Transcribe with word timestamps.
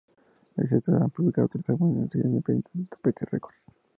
El 0.57 0.67
sexteto 0.67 0.97
ha 0.97 1.07
publicado 1.09 1.47
tres 1.47 1.69
álbumes 1.69 1.97
en 1.97 2.03
el 2.05 2.09
sello 2.09 2.25
independiente 2.25 2.73
Tapete 2.89 3.23
Records. 3.29 3.61